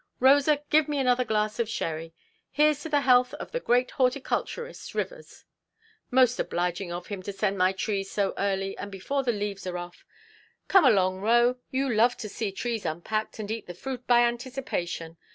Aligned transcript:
Rosa, 0.19 0.63
give 0.71 0.87
me 0.87 0.97
another 0.97 1.23
glass 1.23 1.59
of 1.59 1.69
sherry. 1.69 2.15
Hereʼs 2.57 2.81
to 2.81 2.89
the 2.89 3.01
health 3.01 3.35
of 3.35 3.51
the 3.51 3.59
great 3.59 3.91
horticulturist, 3.91 4.95
Rivers! 4.95 5.45
Most 6.09 6.39
obliging 6.39 6.91
of 6.91 7.05
him 7.05 7.21
to 7.21 7.31
send 7.31 7.59
my 7.59 7.71
trees 7.71 8.09
so 8.09 8.33
early, 8.35 8.75
and 8.79 8.91
before 8.91 9.21
the 9.21 9.31
leaves 9.31 9.67
are 9.67 9.77
off. 9.77 10.03
Come 10.67 10.85
along, 10.85 11.19
Roe, 11.19 11.59
you 11.69 11.87
love 11.87 12.17
to 12.17 12.29
see 12.29 12.51
trees 12.51 12.83
unpacked, 12.83 13.37
and 13.37 13.51
eat 13.51 13.67
the 13.67 13.75
fruit 13.75 14.07
by 14.07 14.21
anticipation. 14.21 15.17